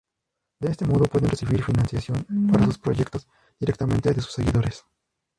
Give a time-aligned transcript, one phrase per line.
[0.59, 3.27] De este modo, pueden recibir financiación para sus proyectos
[3.59, 4.83] directamente de sus seguidores.